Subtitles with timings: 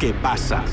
[0.00, 0.64] ¿Qué pasa?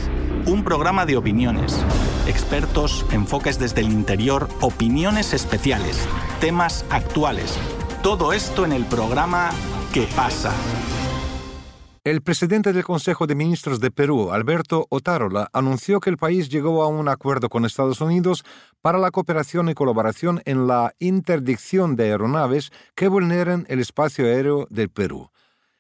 [0.46, 1.86] Un programa de opiniones,
[2.28, 6.08] expertos, enfoques desde el interior, opiniones especiales,
[6.40, 7.60] temas actuales.
[8.02, 9.50] Todo esto en el programa
[9.94, 10.54] ¿Qué pasa?
[12.06, 16.82] El presidente del Consejo de Ministros de Perú, Alberto Otárola, anunció que el país llegó
[16.82, 18.46] a un acuerdo con Estados Unidos
[18.82, 24.68] para la cooperación y colaboración en la interdicción de aeronaves que vulneren el espacio aéreo
[24.70, 25.30] del Perú.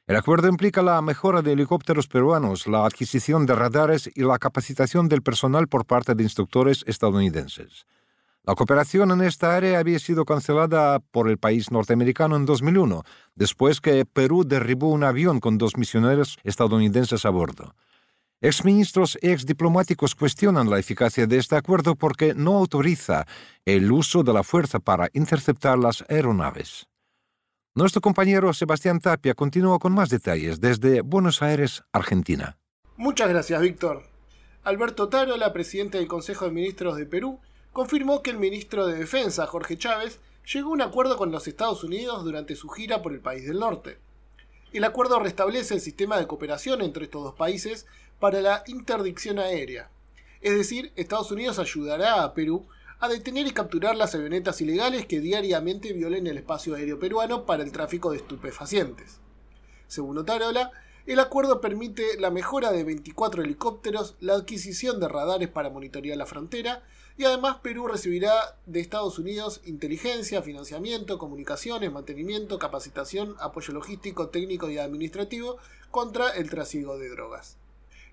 [0.08, 5.10] El acuerdo implica la mejora de helicópteros peruanos, la adquisición de radares y la capacitación
[5.10, 7.86] del personal por parte de instructores estadounidenses.
[8.46, 13.04] La cooperación en esta área había sido cancelada por el país norteamericano en 2001,
[13.36, 17.76] después que Perú derribó un avión con dos misioneros estadounidenses a bordo.
[18.40, 23.26] Exministros y exdiplomáticos cuestionan la eficacia de este acuerdo porque no autoriza
[23.66, 26.88] el uso de la fuerza para interceptar las aeronaves.
[27.78, 32.58] Nuestro compañero Sebastián Tapia continúa con más detalles desde Buenos Aires, Argentina.
[32.96, 34.02] Muchas gracias, Víctor.
[34.64, 37.40] Alberto Tarola, presidente del Consejo de Ministros de Perú,
[37.74, 40.20] confirmó que el ministro de Defensa, Jorge Chávez,
[40.52, 43.60] llegó a un acuerdo con los Estados Unidos durante su gira por el país del
[43.60, 44.00] norte.
[44.74, 47.86] El acuerdo restablece el sistema de cooperación entre estos dos países
[48.20, 49.92] para la interdicción aérea.
[50.42, 52.68] Es decir, Estados Unidos ayudará a Perú
[53.00, 57.64] a detener y capturar las avionetas ilegales que diariamente violen el espacio aéreo peruano para
[57.64, 59.20] el tráfico de estupefacientes.
[59.88, 60.72] Según Otarola,
[61.06, 66.26] el acuerdo permite la mejora de 24 helicópteros, la adquisición de radares para monitorear la
[66.26, 66.84] frontera
[67.18, 68.34] y además Perú recibirá
[68.66, 75.58] de Estados Unidos inteligencia, financiamiento, comunicaciones, mantenimiento, capacitación, apoyo logístico, técnico y administrativo
[75.92, 77.58] contra el trasiego de drogas.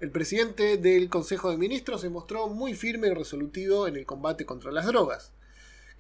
[0.01, 4.45] El presidente del Consejo de Ministros se mostró muy firme y resolutivo en el combate
[4.45, 5.31] contra las drogas.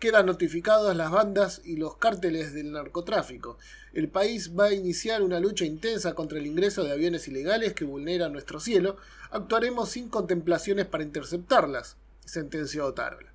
[0.00, 3.56] Quedan notificadas las bandas y los cárteles del narcotráfico.
[3.92, 7.84] El país va a iniciar una lucha intensa contra el ingreso de aviones ilegales que
[7.84, 8.96] vulneran nuestro cielo.
[9.30, 13.32] Actuaremos sin contemplaciones para interceptarlas sentenció Otárola.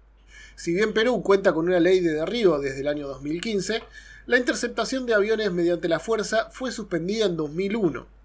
[0.55, 3.81] Si bien Perú cuenta con una ley de derribo desde el año 2015,
[4.25, 8.18] la interceptación de aviones mediante la fuerza fue suspendida en 2001.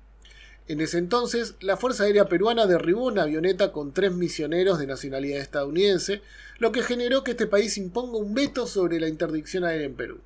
[0.66, 5.40] En ese entonces, la Fuerza Aérea Peruana derribó una avioneta con tres misioneros de nacionalidad
[5.40, 6.22] estadounidense,
[6.58, 10.20] lo que generó que este país imponga un veto sobre la interdicción aérea en Perú.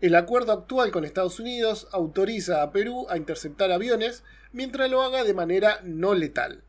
[0.00, 5.22] El acuerdo actual con Estados Unidos autoriza a Perú a interceptar aviones mientras lo haga
[5.22, 6.62] de manera no letal.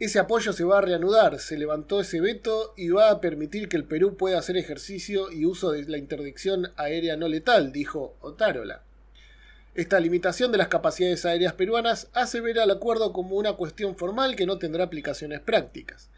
[0.00, 3.76] Ese apoyo se va a reanudar, se levantó ese veto y va a permitir que
[3.76, 8.82] el Perú pueda hacer ejercicio y uso de la interdicción aérea no letal, dijo Otárola.
[9.78, 14.34] Esta limitación de las capacidades aéreas peruanas hace ver al acuerdo como una cuestión formal
[14.34, 16.10] que no tendrá aplicaciones prácticas.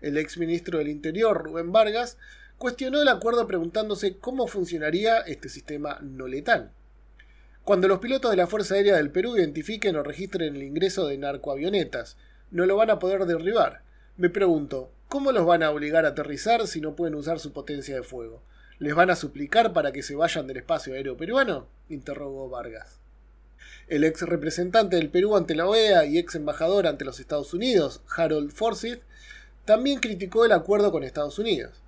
[0.00, 2.18] El ex ministro del Interior, Rubén Vargas,
[2.58, 6.72] cuestionó el acuerdo preguntándose cómo funcionaría este sistema no letal.
[7.62, 11.16] Cuando los pilotos de la Fuerza Aérea del Perú identifiquen o registren el ingreso de
[11.16, 12.16] narcoavionetas,
[12.50, 13.82] no lo van a poder derribar.
[14.16, 17.94] Me pregunto, ¿cómo los van a obligar a aterrizar si no pueden usar su potencia
[17.94, 18.42] de fuego?
[18.80, 21.68] ¿Les van a suplicar para que se vayan del espacio aéreo peruano?
[21.88, 23.03] interrogó Vargas.
[23.88, 28.00] El ex representante del Perú ante la OEA y ex embajador ante los Estados Unidos,
[28.16, 29.02] Harold Forsyth,
[29.64, 31.84] también criticó el acuerdo con Estados Unidos.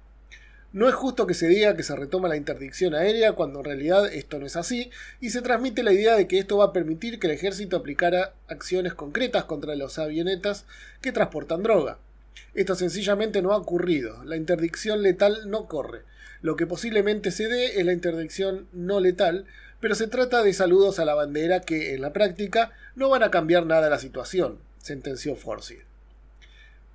[0.72, 4.12] No es justo que se diga que se retoma la interdicción aérea cuando en realidad
[4.12, 7.18] esto no es así, y se transmite la idea de que esto va a permitir
[7.18, 10.66] que el ejército aplicara acciones concretas contra los avionetas
[11.00, 11.98] que transportan droga.
[12.54, 16.02] Esto sencillamente no ha ocurrido, la interdicción letal no corre.
[16.42, 19.46] Lo que posiblemente se dé es la interdicción no letal,
[19.80, 23.30] pero se trata de saludos a la bandera que, en la práctica, no van a
[23.30, 25.84] cambiar nada la situación, sentenció Forsyth.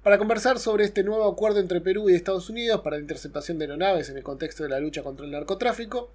[0.04, 3.66] Para conversar sobre este nuevo acuerdo entre Perú y Estados Unidos para la interceptación de
[3.66, 6.12] aeronaves en el contexto de la lucha contra el narcotráfico,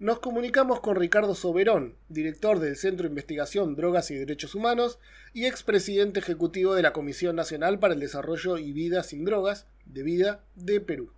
[0.00, 4.98] nos comunicamos con Ricardo Soberón, director del Centro de Investigación Drogas y Derechos Humanos
[5.32, 10.02] y expresidente ejecutivo de la Comisión Nacional para el Desarrollo y Vida sin Drogas, de
[10.02, 11.12] Vida, de Perú.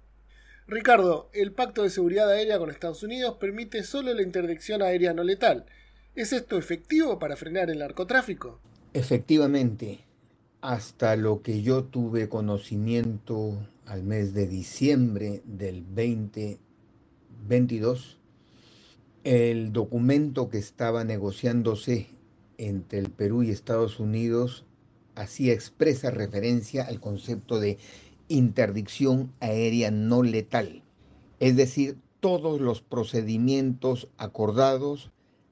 [0.68, 5.24] Ricardo, el Pacto de Seguridad Aérea con Estados Unidos permite solo la interdicción aérea no
[5.24, 5.64] letal.
[6.14, 8.60] ¿Es esto efectivo para frenar el narcotráfico?
[8.92, 10.00] Efectivamente,
[10.60, 18.18] hasta lo que yo tuve conocimiento al mes de diciembre del 2022,
[19.26, 22.06] el documento que estaba negociándose
[22.58, 24.64] entre el Perú y Estados Unidos
[25.16, 27.76] hacía expresa referencia al concepto de
[28.28, 30.84] interdicción aérea no letal.
[31.40, 35.10] Es decir, todos los procedimientos acordados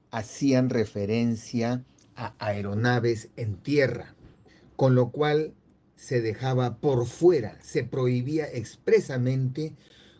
[0.09, 1.83] hacían referencia
[2.15, 4.15] a aeronaves en tierra
[4.77, 5.53] con lo cual
[5.97, 9.73] se dejaba por fuera, se prohibía expresamente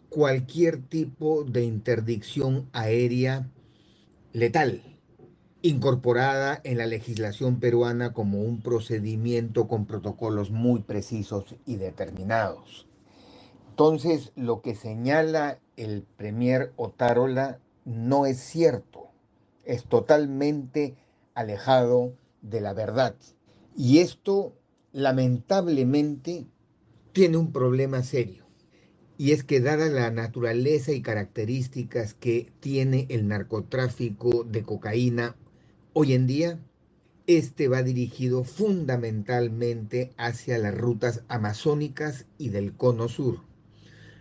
[0.10, 3.50] cualquier tipo de interdicción aérea
[4.34, 4.81] letal.
[5.62, 12.88] incorporada en la legislación peruana como un procedimiento con protocolos muy precisos y determinados.
[13.72, 19.10] Entonces, lo que señala el premier Otárola no es cierto,
[19.63, 20.96] es totalmente
[21.34, 23.16] alejado de la verdad.
[23.75, 24.54] Y esto,
[24.94, 26.46] lamentablemente,
[27.12, 28.44] tiene un problema serio.
[29.17, 35.35] Y es que dada la naturaleza y características que tiene el narcotráfico de cocaína
[35.97, 36.59] Hoy en día,
[37.25, 43.39] este va dirigido fundamentalmente hacia las rutas amazónicas y del cono sur,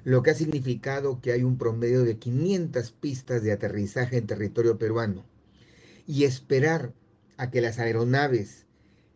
[0.04, 4.78] lo que ha significado que hay un promedio de 500 pistas de aterrizaje en territorio
[4.78, 5.24] peruano.
[6.06, 6.92] Y esperar
[7.38, 8.66] a que las aeronaves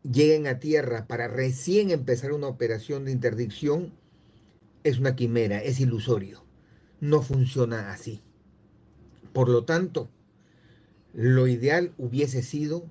[0.02, 3.92] lleguen a tierra para recién empezar una operación de interdicción
[4.84, 6.44] es una quimera, es ilusorio.
[7.00, 8.22] No funciona así.
[9.32, 10.08] Por lo tanto,
[11.12, 12.86] lo ideal hubiese sido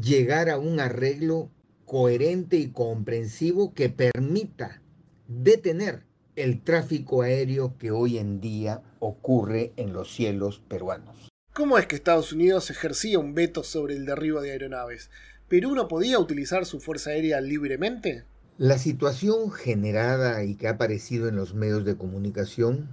[0.00, 1.50] llegar a un arreglo
[1.84, 4.80] coherente y comprensivo que permita
[5.28, 6.04] detener
[6.36, 11.28] el tráfico aéreo que hoy en día ocurre en los cielos peruanos.
[11.52, 15.10] ¿Cómo es que Estados Unidos ejercía un veto sobre el derribo de aeronaves?
[15.48, 18.24] ¿Perú no podía utilizar su fuerza aérea libremente?
[18.58, 22.90] La situación generada y que ha aparecido en los medios de comunicación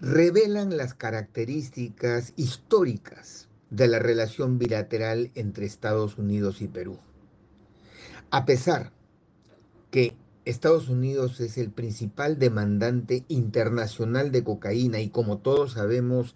[0.00, 6.98] revelan las características históricas de la relación bilateral entre Estados Unidos y Perú.
[8.30, 8.90] A pesar
[9.92, 16.34] que Estados Unidos es el principal demandante internacional de cocaína y como todos sabemos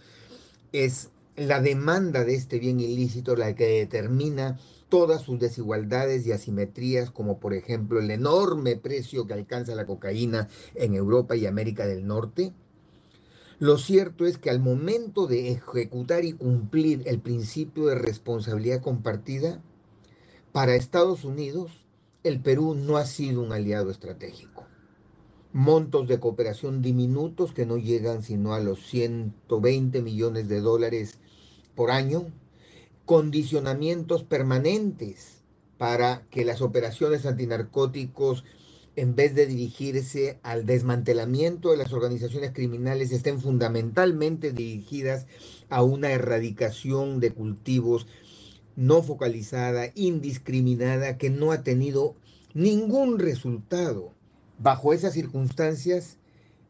[0.73, 4.61] es la demanda de este bien ilícito la que determina
[4.94, 10.46] todas sus desigualdades y asimetrías, como por ejemplo el enorme precio que alcanza la cocaína
[10.76, 12.52] en Europa y América del Norte,
[13.58, 19.61] lo cierto es que al momento de ejecutar y cumplir el principio de responsabilidad compartida,
[20.52, 21.73] para Estados Unidos,
[22.23, 24.64] el Perú no ha sido un aliado estratégico.
[25.52, 31.19] Montos de cooperación diminutos que no llegan sino a los 120 millones de dólares
[31.75, 32.26] por año,
[33.05, 35.43] condicionamientos permanentes
[35.79, 38.45] para que las operaciones antinarcóticos
[38.97, 45.27] en vez de dirigirse al desmantelamiento de las organizaciones criminales, estén fundamentalmente dirigidas
[45.69, 48.06] a una erradicación de cultivos
[48.77, 52.15] no focalizada, indiscriminada, que no ha tenido
[52.55, 54.12] ningún resultado.
[54.59, 56.19] Bajo esas circunstancias,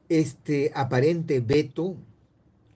[0.08, 1.96] este aparente veto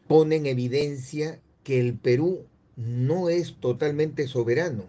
[0.06, 2.46] pone en evidencia que el Perú
[2.78, 4.84] no es totalmente soberano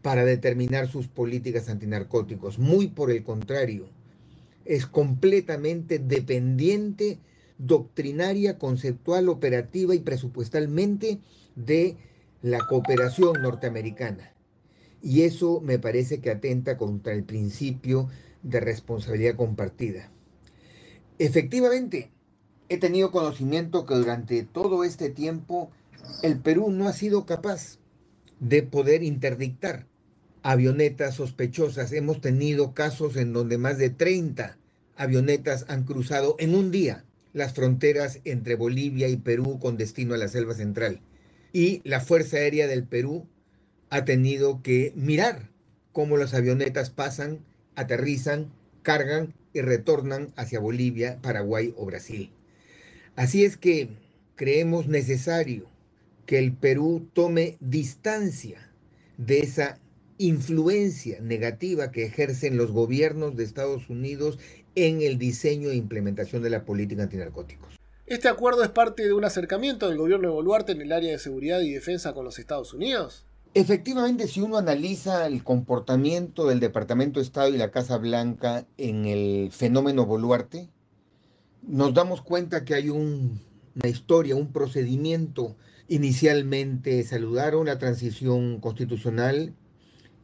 [0.00, 2.58] para determinar sus políticas antinarcóticos.
[2.58, 3.88] Muy por el contrario,
[4.64, 7.18] es completamente dependiente
[7.58, 11.18] doctrinaria, conceptual, operativa y presupuestalmente
[11.56, 11.98] de
[12.40, 14.32] la cooperación norteamericana.
[15.02, 18.08] Y eso me parece que atenta contra el principio
[18.42, 20.10] de responsabilidad compartida.
[21.18, 22.10] Efectivamente,
[22.70, 25.70] he tenido conocimiento que durante todo este tiempo
[26.22, 27.78] el Perú no ha sido capaz
[28.40, 29.86] de poder interdictar
[30.42, 31.92] avionetas sospechosas.
[31.92, 34.58] Hemos tenido casos en donde más de 30
[34.96, 40.18] avionetas han cruzado en un día las fronteras entre Bolivia y Perú con destino a
[40.18, 41.00] la selva central.
[41.52, 43.26] Y la Fuerza Aérea del Perú
[43.88, 45.50] ha tenido que mirar
[45.92, 47.40] cómo las avionetas pasan,
[47.76, 48.52] aterrizan,
[48.82, 52.30] cargan y retornan hacia Bolivia, Paraguay o Brasil.
[53.16, 53.88] Así es que
[54.36, 55.66] creemos necesario
[56.30, 58.70] que el Perú tome distancia
[59.16, 59.80] de esa
[60.16, 64.38] influencia negativa que ejercen los gobiernos de Estados Unidos
[64.76, 67.74] en el diseño e implementación de la política antinarcóticos.
[68.06, 71.18] ¿Este acuerdo es parte de un acercamiento del gobierno de Boluarte en el área de
[71.18, 73.26] seguridad y defensa con los Estados Unidos?
[73.54, 79.06] Efectivamente, si uno analiza el comportamiento del Departamento de Estado y la Casa Blanca en
[79.06, 80.68] el fenómeno Boluarte,
[81.66, 85.56] nos damos cuenta que hay una historia, un procedimiento.
[85.90, 89.54] Inicialmente saludaron la transición constitucional,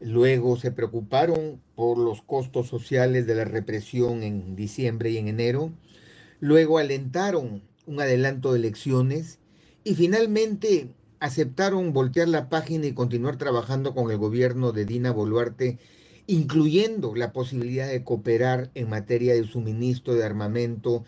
[0.01, 5.73] Luego se preocuparon por los costos sociales de la represión en diciembre y en enero.
[6.39, 9.39] Luego alentaron un adelanto de elecciones
[9.85, 15.79] y finalmente aceptaron voltear la página y continuar trabajando con el gobierno de Dina Boluarte,
[16.27, 21.05] incluyendo la posibilidad de cooperar en materia de suministro de armamento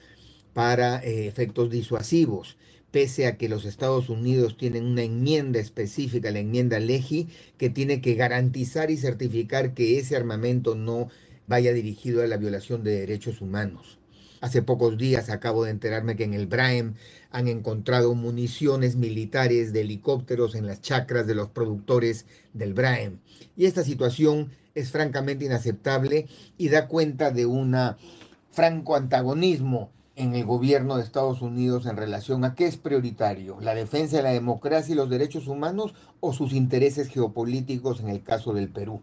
[0.55, 2.57] para eh, efectos disuasivos
[2.99, 8.01] pese a que los Estados Unidos tienen una enmienda específica, la enmienda Legi, que tiene
[8.01, 11.09] que garantizar y certificar que ese armamento no
[11.47, 14.01] vaya dirigido a la violación de derechos humanos.
[14.41, 16.95] Hace pocos días acabo de enterarme que en el Braem
[17.31, 23.21] han encontrado municiones militares de helicópteros en las chacras de los productores del Braem.
[23.57, 26.27] Y esta situación es francamente inaceptable
[26.57, 27.77] y da cuenta de un
[28.51, 33.77] franco antagonismo en el gobierno de Estados Unidos en relación a qué es prioritario, la
[33.77, 38.53] defensa de la democracia y los derechos humanos o sus intereses geopolíticos en el caso
[38.53, 39.01] del Perú.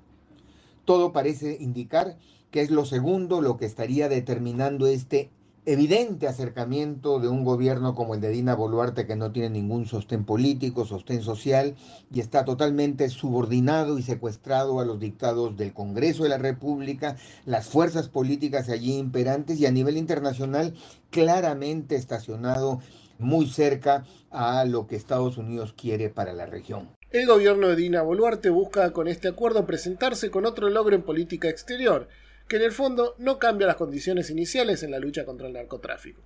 [0.84, 2.18] Todo parece indicar
[2.52, 5.30] que es lo segundo lo que estaría determinando este
[5.66, 10.24] evidente acercamiento de un gobierno como el de Dina Boluarte que no tiene ningún sostén
[10.24, 11.76] político, sostén social
[12.14, 17.68] y está totalmente subordinado y secuestrado a los dictados del Congreso de la República, las
[17.68, 20.74] fuerzas políticas allí imperantes y a nivel internacional
[21.10, 22.80] claramente estacionado
[23.18, 26.90] muy cerca a lo que Estados Unidos quiere para la región.
[27.12, 31.48] El gobierno de Dina Boluarte busca con este acuerdo presentarse con otro logro en política
[31.48, 32.10] exterior,
[32.48, 36.22] que en el fondo no cambia las condiciones iniciales en la lucha contra el narcotráfico.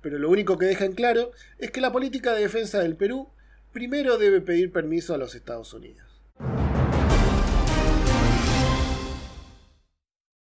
[0.00, 3.28] Pero lo único que deja en claro es que la política de defensa del Perú
[3.72, 6.04] primero debe pedir permiso a los Estados Unidos.